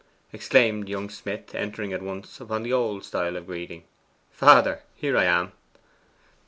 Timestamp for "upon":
2.41-2.63